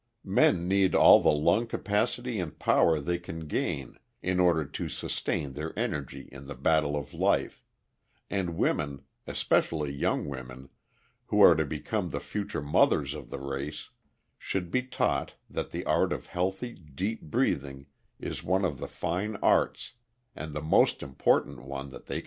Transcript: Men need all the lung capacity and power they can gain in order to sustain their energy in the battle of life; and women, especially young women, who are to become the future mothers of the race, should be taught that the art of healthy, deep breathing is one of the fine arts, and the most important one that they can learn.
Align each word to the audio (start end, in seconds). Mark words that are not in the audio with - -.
Men 0.25 0.67
need 0.67 0.95
all 0.95 1.21
the 1.21 1.29
lung 1.31 1.67
capacity 1.67 2.39
and 2.39 2.57
power 2.57 2.99
they 2.99 3.19
can 3.19 3.41
gain 3.41 3.99
in 4.23 4.39
order 4.39 4.65
to 4.65 4.89
sustain 4.89 5.53
their 5.53 5.77
energy 5.77 6.27
in 6.31 6.47
the 6.47 6.55
battle 6.55 6.95
of 6.95 7.13
life; 7.13 7.63
and 8.27 8.57
women, 8.57 9.03
especially 9.27 9.91
young 9.91 10.25
women, 10.27 10.69
who 11.27 11.39
are 11.41 11.53
to 11.53 11.65
become 11.67 12.09
the 12.09 12.19
future 12.19 12.63
mothers 12.63 13.13
of 13.13 13.29
the 13.29 13.37
race, 13.39 13.91
should 14.39 14.71
be 14.71 14.81
taught 14.81 15.35
that 15.47 15.69
the 15.69 15.85
art 15.85 16.11
of 16.11 16.25
healthy, 16.25 16.73
deep 16.73 17.21
breathing 17.21 17.85
is 18.19 18.43
one 18.43 18.65
of 18.65 18.79
the 18.79 18.87
fine 18.87 19.35
arts, 19.35 19.93
and 20.35 20.55
the 20.55 20.63
most 20.63 21.03
important 21.03 21.61
one 21.61 21.91
that 21.91 22.07
they 22.07 22.15
can 22.15 22.15
learn. 22.15 22.19